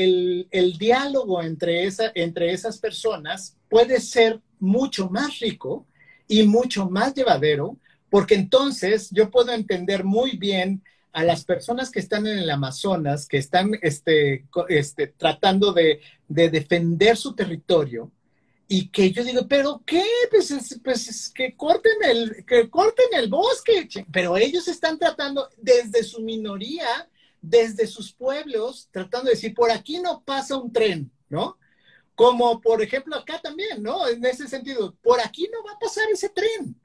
[0.50, 5.86] el, diálogo entre, esa, entre esas personas puede ser mucho más rico
[6.28, 7.76] y mucho más llevadero,
[8.08, 13.26] porque entonces yo puedo entender muy bien a las personas que están en el Amazonas,
[13.26, 18.10] que están este, este, tratando de, defender su territorio,
[18.68, 20.04] y que yo digo, pero ¿qué?
[20.30, 26.22] Pues, pues que, corten el, que corten el bosque, pero ellos están tratando desde su
[26.22, 27.08] minoría,
[27.42, 31.58] desde sus pueblos, tratando de decir, por aquí no pasa un tren, ¿no?
[32.22, 34.06] Como por ejemplo acá también, ¿no?
[34.06, 36.76] En ese sentido, por aquí no va a pasar ese tren.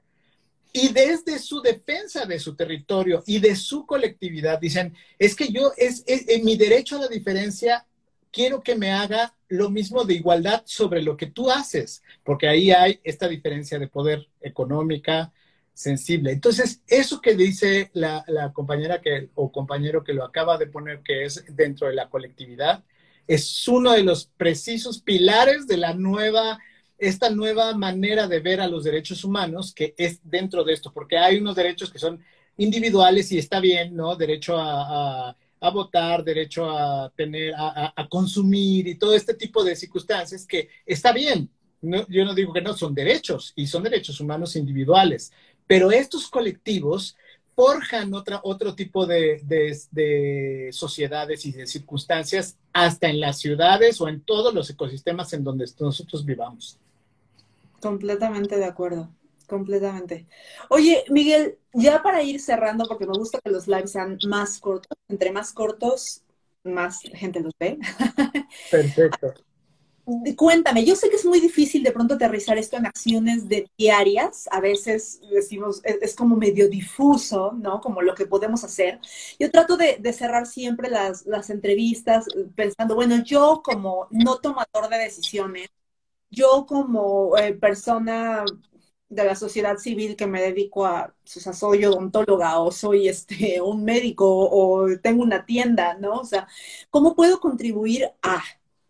[0.72, 5.72] Y desde su defensa de su territorio y de su colectividad, dicen, es que yo,
[5.76, 7.86] es, en mi derecho a la diferencia,
[8.32, 12.72] quiero que me haga lo mismo de igualdad sobre lo que tú haces, porque ahí
[12.72, 15.32] hay esta diferencia de poder económica,
[15.72, 16.32] sensible.
[16.32, 21.02] Entonces, eso que dice la, la, compañera que, o compañero que lo acaba de poner,
[21.04, 22.82] que es dentro de la colectividad,
[23.28, 26.58] es uno de los precisos pilares de la nueva,
[26.98, 31.18] esta nueva manera de ver a los derechos humanos que es dentro de esto, porque
[31.18, 32.20] hay unos derechos que son
[32.56, 34.16] individuales y está bien, ¿no?
[34.16, 40.46] Derecho a, a votar, derecho a tener, a, consumir y todo este tipo de circunstancias
[40.46, 41.48] que está bien.
[41.80, 45.32] yo no digo que no, son derechos y son derechos humanos individuales,
[45.66, 47.16] pero estos colectivos
[47.58, 49.42] forjan otra, otro tipo de,
[49.90, 55.42] de, sociedades y de circunstancias hasta en las ciudades o en todos los ecosistemas en
[55.42, 56.78] donde nosotros vivamos.
[57.80, 59.10] Completamente de acuerdo,
[59.48, 60.28] completamente.
[60.68, 64.96] Oye, Miguel, ya para ir cerrando, porque me gusta que los lives sean más cortos,
[65.08, 66.22] entre más cortos,
[66.62, 67.76] más gente los ve.
[68.70, 69.34] Perfecto.
[70.36, 73.44] Cuéntame, yo sé que es muy difícil de pronto aterrizar esto en acciones
[73.76, 77.82] diarias, a veces decimos, es, como medio difuso, ¿no?
[77.82, 79.00] Como lo que podemos hacer.
[79.38, 85.68] Yo trato de, cerrar siempre las, entrevistas pensando, bueno, yo como no tomador de decisiones,
[86.30, 88.44] yo como eh, persona
[89.08, 93.60] de la sociedad civil que me dedico a, o sea, soy odontóloga o soy este,
[93.60, 96.20] un médico o tengo una tienda, ¿no?
[96.20, 96.48] O sea,
[96.90, 98.42] ¿cómo puedo contribuir a?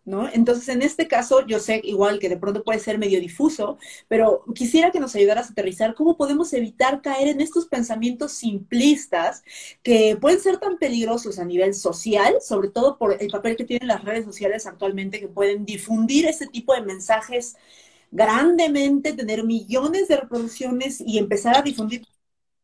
[0.08, 0.26] ¿No?
[0.32, 3.76] Entonces, en este caso, yo sé igual que de pronto puede ser medio difuso,
[4.08, 9.42] pero quisiera que nos ayudaras a aterrizar cómo podemos evitar caer en estos pensamientos simplistas
[9.82, 13.86] que pueden ser tan peligrosos a nivel social, sobre todo por el papel que tienen
[13.86, 17.56] las redes sociales actualmente, que pueden difundir ese tipo de mensajes
[18.10, 22.06] grandemente, tener millones de reproducciones y empezar a difundir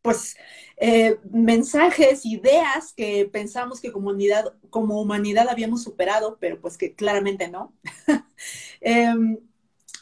[0.05, 0.37] pues
[0.77, 7.73] eh, mensajes, ideas que pensamos que como humanidad, habíamos superado, pero pues que claramente no.
[8.83, 9.38] Em,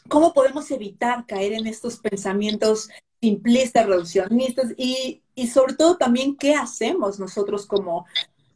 [0.09, 2.89] ¿Cómo podemos evitar caer en estos pensamientos
[3.21, 8.05] simplistas, reduccionistas y, y sobre todo también qué hacemos nosotros como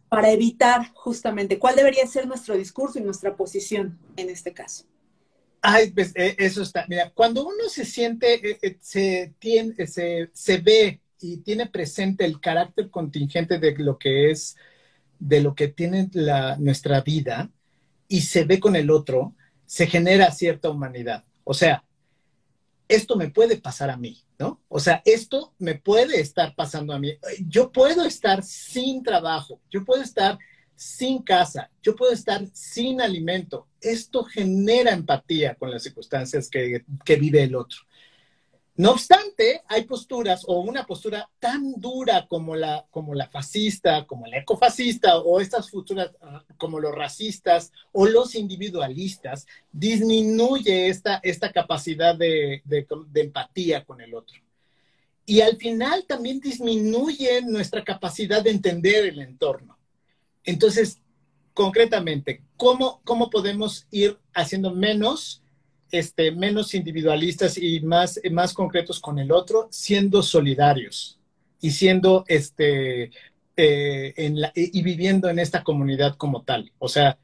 [0.10, 4.84] para evitar justamente cuál debería ser nuestro discurso y nuestra posición en este caso?
[5.62, 6.86] Ay, pues eh, eso está.
[6.90, 12.40] Mira, cuando uno se siente, eh, se, tiene, se, se ve y tiene presente el
[12.40, 14.56] carácter contingente de lo que es,
[15.20, 17.50] de lo que tiene la, nuestra vida
[18.08, 21.24] y se ve con el otro, se genera cierta humanidad.
[21.44, 21.84] O sea,
[22.88, 24.62] esto me puede pasar a mí, ¿no?
[24.70, 27.14] O sea, esto me puede estar pasando a mí.
[27.48, 30.38] Yo puedo estar sin trabajo, yo puedo estar
[30.76, 33.68] sin casa, yo puedo estar sin alimento.
[33.82, 37.80] Esto genera empatía con las circunstancias que, que vive el otro.
[38.78, 44.28] No obstante, hay posturas o una postura tan dura como la, como la fascista, como
[44.28, 51.52] la ecofascista o estas futuras ah, como los racistas o los individualistas, disminuye esta, esta
[51.52, 52.86] capacidad de, de,
[53.16, 54.38] empatía con el otro.
[55.26, 59.76] Y al final también disminuye nuestra capacidad de entender el entorno.
[60.44, 61.02] Entonces,
[61.56, 65.42] concretamente, ¿cómo, cómo podemos ir haciendo menos?
[65.92, 71.20] Este, menos individualistas y más, más concretos con el otro, siendo solidarios
[71.60, 73.12] y siendo este,
[73.56, 76.72] eh, en la, y viviendo en esta comunidad como tal.
[76.80, 77.18] O sea,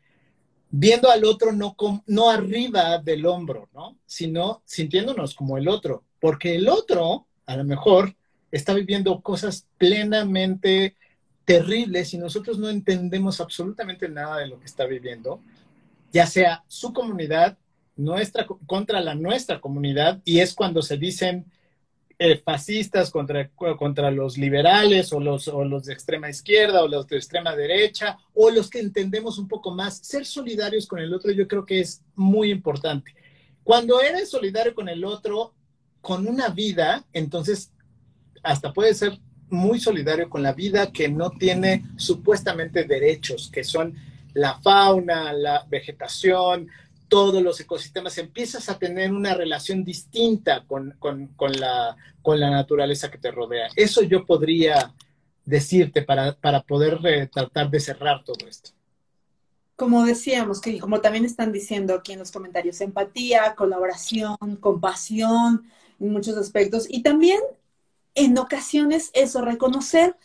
[0.69, 1.76] viendo al otro no,
[2.08, 3.97] no arriba del hombro, ¿no?
[4.06, 8.15] Sino sintiéndonos como el otro, porque el otro, a lo mejor,
[8.52, 10.95] está viviendo cosas plenamente
[11.45, 15.41] terribles y nosotros no entendemos absolutamente nada de lo que está viviendo,
[16.12, 17.58] ya sea su comunidad
[17.95, 21.45] nuestra, contra la nuestra comunidad y es cuando se dicen
[22.19, 27.08] eh, fascistas contra, contra los liberales o los, o los de extrema izquierda o los
[27.08, 29.97] de extrema derecha o los que entendemos un poco más.
[29.97, 33.13] Ser solidarios con el otro yo creo que es muy importante.
[33.63, 35.53] Cuando eres solidario con el otro,
[36.01, 37.71] con una vida, entonces
[38.43, 43.95] hasta puede ser muy solidario con la vida que no tiene supuestamente derechos, que son
[44.34, 46.69] la fauna, la vegetación,
[47.08, 50.96] todos los ecosistemas, empiezas a tener una relación distinta con,
[51.60, 53.68] la, con la naturaleza que te rodea.
[53.76, 54.94] Eso yo podría
[55.46, 58.72] decirte para, para poder eh, tratar de cerrar todo esto.
[59.76, 65.63] Como decíamos, que como también están diciendo aquí en los comentarios, empatía, colaboración, compasión,
[66.00, 66.86] en muchos aspectos.
[66.89, 67.39] Y también
[68.16, 70.16] en ocasiones eso, reconocer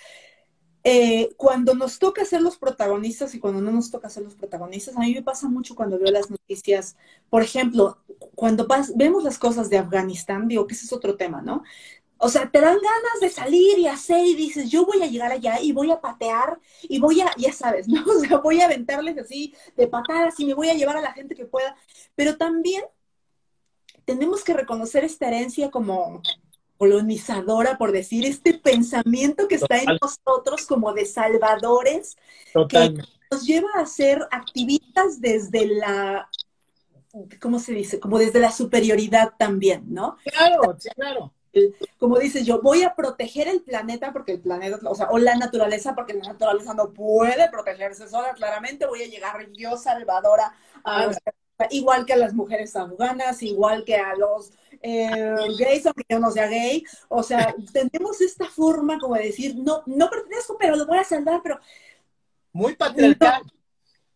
[0.84, 4.96] eh, cuando nos toca ser los protagonistas y cuando no nos toca ser los protagonistas,
[4.96, 6.96] a mí me pasa mucho cuando veo las noticias,
[7.28, 7.98] por ejemplo,
[8.34, 11.62] cuando vemos las cosas de Afganistán, digo que ese es otro tema, ¿no?
[12.20, 15.30] O sea, te dan ganas de salir y hacer y dices, yo voy a llegar
[15.30, 18.04] allá y voy a patear y voy a, ya sabes, ¿no?
[18.06, 21.12] O sea, voy a aventarles así de patadas y me voy a llevar a la
[21.12, 21.76] gente que pueda.
[22.16, 22.82] Pero también
[24.04, 26.22] tenemos que reconocer esta herencia como,
[26.78, 32.16] colonizadora, por decir, este pensamiento que está en nosotros como de salvadores,
[32.68, 32.94] que
[33.30, 36.28] nos lleva a ser activistas desde la,
[37.40, 37.98] ¿cómo se dice?
[37.98, 40.16] Como desde la superioridad también, ¿no?
[40.24, 41.32] Claro, claro.
[41.98, 45.34] como dices yo, voy a proteger el planeta porque el planeta, o sea, o la
[45.34, 50.54] naturaleza porque la naturaleza no puede protegerse sola, claramente voy a llegar yo salvadora
[50.84, 51.10] a,
[51.70, 54.52] igual que a las mujeres afganas, igual que a los
[54.82, 59.56] eh, gays, aunque yo no sea gay, o sea, tenemos esta forma como de decir,
[59.56, 61.58] no, no pertenezco, pero lo voy a salvar, pero...
[62.52, 63.42] Muy patriarcal.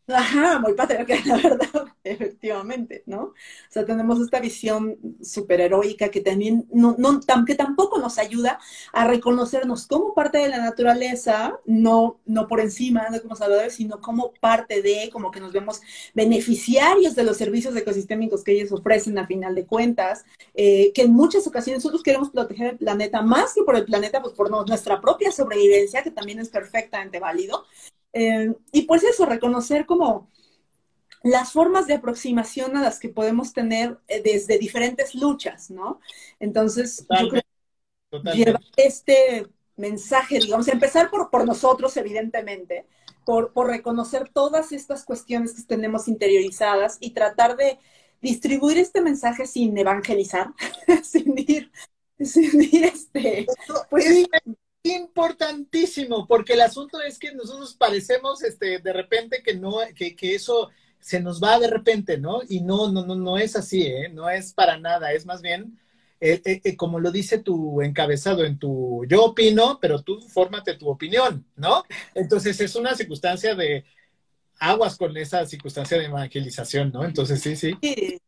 [0.09, 3.23] Ajá, muy patriarcal, la verdad, efectivamente, ¿no?
[3.27, 3.35] O
[3.71, 8.59] sea, tenemos esta visión superheroica que también no, no, que tampoco nos ayuda
[8.93, 14.01] a reconocernos como parte de la naturaleza, no, no por encima, no como salvadores, sino
[14.01, 15.81] como parte de, como que nos vemos
[16.15, 20.25] beneficiarios de los servicios ecosistémicos que ellos ofrecen a final de cuentas,
[20.55, 24.21] eh, que en muchas ocasiones nosotros queremos proteger el planeta más que por el planeta,
[24.21, 27.65] pues por nuestra propia sobrevivencia, que también es perfectamente válido,
[28.13, 30.31] eh, y pues eso, reconocer como
[31.23, 36.01] las formas de aproximación a las que podemos tener eh, desde diferentes luchas, ¿no?
[36.41, 37.43] Entonces, yo creo
[38.23, 39.47] que llevar este
[39.77, 42.87] mensaje, digamos, empezar por, por nosotros, evidentemente,
[43.25, 47.79] por, por, reconocer todas estas cuestiones que tenemos interiorizadas y tratar de
[48.21, 50.49] distribuir este mensaje sin evangelizar,
[51.03, 51.71] sin ir,
[52.19, 53.47] sin ir este,
[53.91, 54.27] pues,
[54.83, 60.35] importantísimo, porque el asunto es que nosotros parecemos este, de repente que no, que, que
[60.35, 62.41] eso se nos va de repente, ¿no?
[62.49, 64.09] Y no, no, no, no es así, ¿eh?
[64.09, 65.79] No es para nada, es más bien,
[66.21, 70.75] eh, eh, eh, como lo dice tu encabezado en tu, yo opino, pero tú fórmate
[70.75, 71.83] tu opinión, ¿no?
[72.15, 73.85] Entonces es una circunstancia de
[74.61, 77.05] aguas con esa circunstancia de evangelización, ¿no?
[77.05, 77.75] Entonces sí, sí.
[77.83, 78.21] Sí,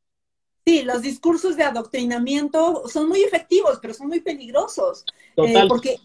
[0.66, 5.04] sí los discursos de adoctrinamiento son muy efectivos, pero son muy peligrosos.
[5.36, 5.68] Total.
[5.68, 5.96] porque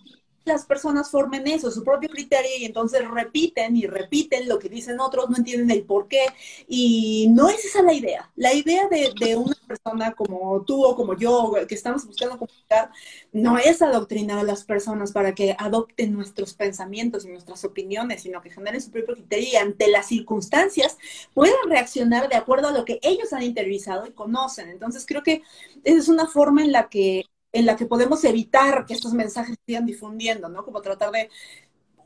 [0.45, 4.99] las personas formen eso, su propio criterio, y entonces repiten y repiten lo que dicen
[4.99, 6.25] otros, no entienden el por qué,
[6.67, 8.31] y no es esa la idea.
[8.35, 12.91] La idea de, una persona como tú o como yo, que estamos buscando comunicar,
[13.31, 18.41] no es adoctrinar a las personas para que adopten nuestros pensamientos y nuestras opiniones, sino
[18.41, 20.97] que generen su propio criterio y ante las circunstancias
[21.33, 24.69] puedan reaccionar de acuerdo a lo que ellos han interiorizado y conocen.
[24.69, 25.43] Entonces creo que
[25.83, 29.57] esa es una forma en la que en la que podemos evitar que estos mensajes
[29.65, 30.63] sigan difundiendo, ¿no?
[30.63, 31.29] Como tratar de,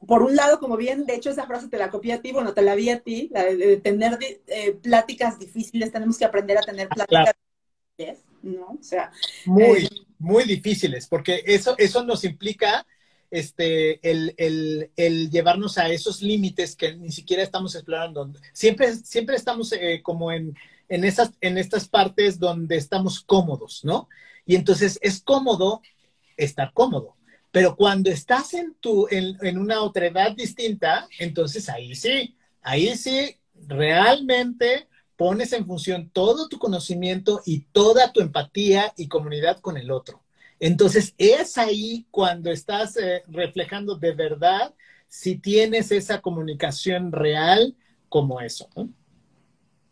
[0.08, 2.54] por un lado, como bien, de hecho esa frase te la copié a ti, bueno,
[2.54, 4.18] te la vi a ti, la de, tener
[4.48, 7.36] eh, pláticas difíciles, tenemos que aprender a tener ah, pláticas
[7.98, 8.78] difíciles, ¿no?
[8.80, 9.12] O sea...
[9.46, 9.90] Muy, eh,
[10.20, 12.86] muy difíciles, porque eso, eso nos implica
[13.30, 18.32] este, el, el, el, llevarnos a esos límites que ni siquiera estamos explorando.
[18.54, 20.56] Siempre, siempre estamos eh, como en,
[20.88, 24.08] en, esas, en estas partes donde estamos cómodos, ¿no?
[24.46, 25.82] Y entonces es cómodo
[26.38, 27.16] estar cómodo.
[27.52, 32.96] Pero cuando estás en, tu, en, en una otra edad distinta, entonces ahí sí, ahí
[32.98, 33.38] sí,
[33.68, 39.92] realmente pones en función todo tu conocimiento y toda tu empatía y comunidad con el
[39.92, 40.24] otro.
[40.60, 44.74] Entonces es ahí cuando estás eh, reflejando de verdad
[45.08, 47.76] si tienes esa comunicación real
[48.10, 48.68] como eso.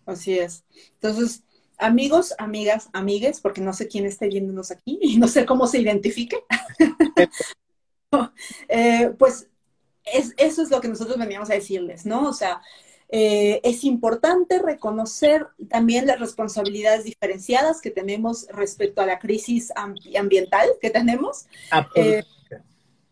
[0.05, 0.63] Así es.
[0.93, 1.43] Entonces,
[1.81, 5.79] amigos, amigas, amigues, porque no sé quién esté viéndonos aquí y no sé cómo se
[5.79, 6.37] identifique,
[8.69, 9.47] eh, pues
[10.03, 12.27] eso es lo que nosotros veníamos a decirles, ¿no?
[12.27, 12.61] O sea,
[13.09, 20.69] eh, es importante reconocer también las responsabilidades diferenciadas que tenemos respecto a la crisis ambiental
[20.81, 21.45] que tenemos.
[21.95, 22.23] Eh,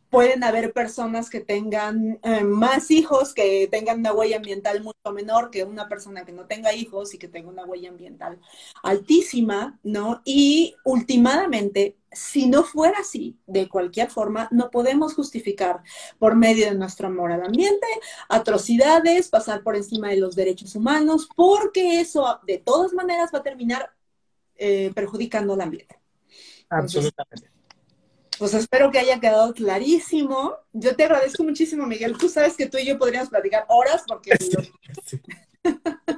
[0.10, 5.51] pueden haber personas que tengan eh, más hijos, que tengan una huella ambiental mucho menor
[5.51, 8.39] que una persona que no tenga hijos y que tenga una huella ambiental
[8.82, 10.22] altísima, ¿no?
[10.26, 15.84] Y últimamente, si no fuera así, de cualquier forma, no podemos justificar
[16.18, 17.88] por medio de nuestro amor al ambiente
[18.30, 23.43] atrocidades, pasar por encima de los derechos humanos, porque eso de todas maneras va a
[23.43, 23.91] terminar
[24.55, 25.99] eh, perjudicando al ambiente.
[26.70, 27.59] Absolutamente
[28.40, 30.56] pues espero que haya quedado clarísimo.
[30.72, 32.18] Yo te agradezco muchísimo, Miguel.
[32.18, 34.32] Tú sabes que tú y yo podríamos platicar horas porque...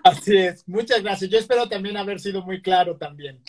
[0.03, 0.67] Así es.
[0.67, 1.32] Muchas gracias.
[1.32, 3.41] Yo espero también haber sido muy claro también.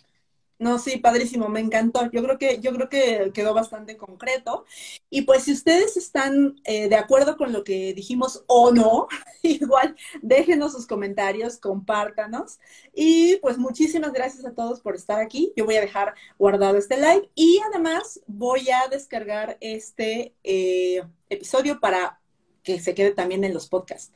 [0.62, 2.08] No, sí, padrísimo, me encantó.
[2.12, 4.64] Yo creo que, yo creo que quedó bastante concreto.
[5.10, 9.08] Y pues si ustedes están eh, de acuerdo con lo que dijimos o no,
[9.42, 12.60] igual déjenos sus comentarios, compártanos.
[12.94, 15.52] Y pues muchísimas gracias a todos por estar aquí.
[15.56, 21.80] Yo voy a dejar guardado este live y además voy a descargar este eh, episodio
[21.80, 22.21] para
[22.62, 24.12] que se quede también en los podcasts,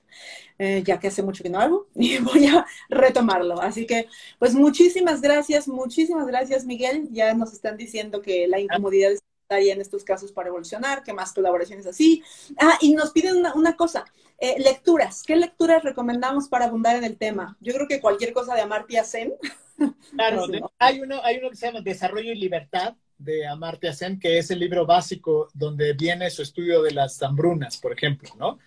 [0.59, 3.61] eh, ya que hace mucho que no hago y voy a retomarlo.
[3.61, 4.07] Así que,
[4.39, 7.09] pues muchísimas gracias, muchísimas gracias, Miguel.
[7.11, 11.13] Ya nos están diciendo que la incomodidad es necesaria en estos casos para evolucionar, que
[11.13, 12.23] más colaboraciones así.
[12.59, 14.05] Ah, y nos piden una, cosa,
[14.39, 15.23] eh, lecturas.
[15.25, 17.57] ¿Qué lecturas recomendamos para abundar en el tema?
[17.61, 19.35] Yo creo que cualquier cosa de Amartya Sen.
[20.13, 20.47] Claro,
[20.79, 24.51] hay, uno, hay uno que se llama Desarrollo y Libertad de Amartya Sen, que es
[24.51, 28.59] el libro básico donde viene su estudio de las hambrunas, por ejemplo, ¿no?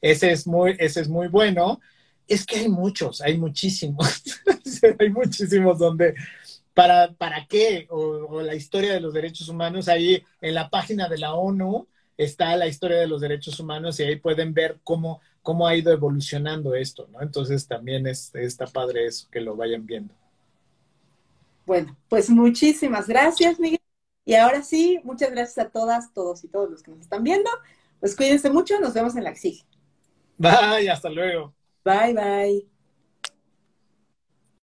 [0.00, 1.80] Ese es muy, ese es muy bueno.
[2.26, 4.22] Es que hay muchos, hay muchísimos,
[4.98, 6.14] hay muchísimos donde,
[6.74, 7.86] ¿para, para qué?
[7.90, 11.86] O, la historia de los derechos humanos, ahí en la página de la ONU
[12.16, 15.92] está la historia de los derechos humanos y ahí pueden ver cómo, cómo ha ido
[15.92, 17.20] evolucionando esto, ¿no?
[17.22, 20.14] Entonces también es, está padre eso, que lo vayan viendo.
[21.66, 23.79] Bueno, pues muchísimas gracias, Miguel.
[24.30, 27.50] Y ahora sí, muchas gracias a todas, todos y todos los que nos están viendo.
[27.98, 29.64] Pues cuídense mucho, nos vemos en la exige.
[30.38, 31.54] Bye, hasta luego.
[31.84, 32.69] Bye, bye.